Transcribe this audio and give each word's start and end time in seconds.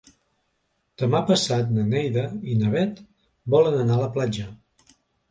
Demà 1.01 1.19
passat 1.25 1.67
na 1.75 1.83
Neida 1.91 2.23
i 2.53 2.57
na 2.61 2.71
Bet 2.77 3.01
volen 3.55 3.77
anar 3.83 3.99
a 3.99 4.03
la 4.05 4.09
platja. 4.17 4.47